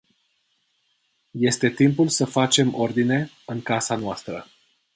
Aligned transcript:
Este 1.39 1.69
timpul 1.69 2.07
să 2.07 2.25
facem 2.25 2.73
ordine 2.73 3.29
în 3.45 3.61
casa 3.61 3.95
noastră. 3.95 4.45